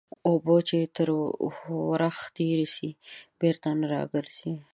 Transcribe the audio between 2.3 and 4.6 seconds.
تېري سي بېرته نه راګرځي.